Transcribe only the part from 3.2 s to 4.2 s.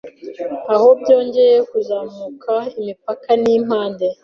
ni impande